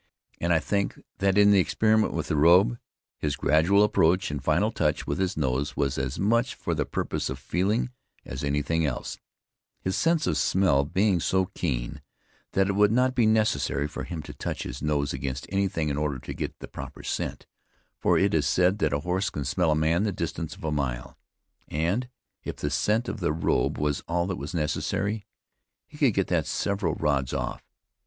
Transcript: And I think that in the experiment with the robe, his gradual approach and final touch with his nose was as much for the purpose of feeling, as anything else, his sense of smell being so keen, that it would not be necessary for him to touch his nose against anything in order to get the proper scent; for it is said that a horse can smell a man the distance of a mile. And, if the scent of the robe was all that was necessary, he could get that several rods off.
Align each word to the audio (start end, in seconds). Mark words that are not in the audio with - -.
And 0.39 0.51
I 0.51 0.57
think 0.59 0.99
that 1.19 1.37
in 1.37 1.51
the 1.51 1.59
experiment 1.59 2.11
with 2.11 2.27
the 2.29 2.35
robe, 2.35 2.79
his 3.19 3.35
gradual 3.35 3.83
approach 3.83 4.31
and 4.31 4.43
final 4.43 4.71
touch 4.71 5.05
with 5.05 5.19
his 5.19 5.37
nose 5.37 5.77
was 5.77 5.99
as 5.99 6.17
much 6.17 6.55
for 6.55 6.73
the 6.73 6.87
purpose 6.87 7.29
of 7.29 7.37
feeling, 7.37 7.91
as 8.25 8.43
anything 8.43 8.83
else, 8.83 9.19
his 9.79 9.95
sense 9.95 10.25
of 10.25 10.37
smell 10.39 10.85
being 10.85 11.19
so 11.19 11.45
keen, 11.53 12.01
that 12.53 12.67
it 12.67 12.71
would 12.73 12.91
not 12.91 13.13
be 13.13 13.27
necessary 13.27 13.87
for 13.87 14.03
him 14.03 14.23
to 14.23 14.33
touch 14.33 14.63
his 14.63 14.81
nose 14.81 15.13
against 15.13 15.45
anything 15.49 15.89
in 15.89 15.97
order 15.99 16.17
to 16.17 16.33
get 16.33 16.57
the 16.57 16.67
proper 16.67 17.03
scent; 17.03 17.45
for 17.99 18.17
it 18.17 18.33
is 18.33 18.47
said 18.47 18.79
that 18.79 18.93
a 18.93 19.01
horse 19.01 19.29
can 19.29 19.45
smell 19.45 19.69
a 19.69 19.75
man 19.75 20.01
the 20.01 20.11
distance 20.11 20.55
of 20.55 20.63
a 20.63 20.71
mile. 20.71 21.15
And, 21.67 22.09
if 22.43 22.55
the 22.55 22.71
scent 22.71 23.07
of 23.07 23.19
the 23.19 23.31
robe 23.31 23.77
was 23.77 24.01
all 24.07 24.25
that 24.25 24.37
was 24.39 24.55
necessary, 24.55 25.27
he 25.85 25.95
could 25.99 26.15
get 26.15 26.25
that 26.29 26.47
several 26.47 26.95
rods 26.95 27.33
off. 27.35 27.61